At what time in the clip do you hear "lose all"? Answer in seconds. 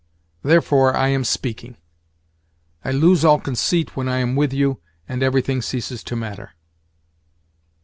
2.91-3.39